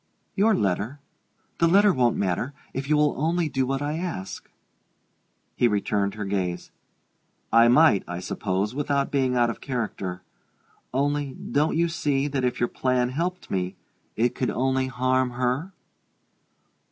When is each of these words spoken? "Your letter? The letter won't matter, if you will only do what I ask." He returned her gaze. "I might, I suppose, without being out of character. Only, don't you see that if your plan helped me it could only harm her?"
"Your 0.35 0.55
letter? 0.55 0.99
The 1.59 1.67
letter 1.67 1.93
won't 1.93 2.17
matter, 2.17 2.55
if 2.73 2.89
you 2.89 2.97
will 2.97 3.13
only 3.21 3.47
do 3.49 3.67
what 3.67 3.83
I 3.83 3.99
ask." 3.99 4.49
He 5.55 5.67
returned 5.67 6.15
her 6.15 6.25
gaze. 6.25 6.71
"I 7.53 7.67
might, 7.67 8.03
I 8.07 8.19
suppose, 8.19 8.73
without 8.73 9.11
being 9.11 9.35
out 9.35 9.51
of 9.51 9.61
character. 9.61 10.23
Only, 10.91 11.35
don't 11.35 11.77
you 11.77 11.87
see 11.87 12.27
that 12.29 12.43
if 12.43 12.59
your 12.59 12.67
plan 12.69 13.09
helped 13.09 13.51
me 13.51 13.75
it 14.15 14.33
could 14.33 14.49
only 14.49 14.87
harm 14.87 15.29
her?" 15.29 15.71